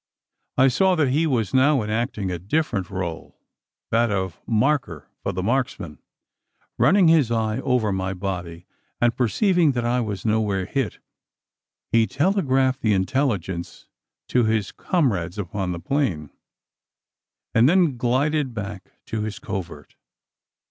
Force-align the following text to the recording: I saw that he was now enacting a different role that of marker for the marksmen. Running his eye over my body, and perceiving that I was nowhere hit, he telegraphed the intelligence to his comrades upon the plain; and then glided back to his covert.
I 0.57 0.67
saw 0.67 0.95
that 0.95 1.09
he 1.09 1.27
was 1.27 1.53
now 1.53 1.83
enacting 1.83 2.31
a 2.31 2.39
different 2.39 2.89
role 2.89 3.37
that 3.91 4.09
of 4.09 4.41
marker 4.47 5.07
for 5.21 5.31
the 5.31 5.43
marksmen. 5.43 5.99
Running 6.79 7.07
his 7.07 7.29
eye 7.29 7.59
over 7.59 7.91
my 7.91 8.15
body, 8.15 8.65
and 8.99 9.15
perceiving 9.15 9.73
that 9.73 9.85
I 9.85 10.01
was 10.01 10.25
nowhere 10.25 10.65
hit, 10.65 10.97
he 11.91 12.07
telegraphed 12.07 12.81
the 12.81 12.93
intelligence 12.95 13.85
to 14.29 14.43
his 14.45 14.71
comrades 14.71 15.37
upon 15.37 15.71
the 15.71 15.79
plain; 15.79 16.31
and 17.53 17.69
then 17.69 17.95
glided 17.95 18.55
back 18.55 18.89
to 19.05 19.21
his 19.21 19.37
covert. 19.37 19.97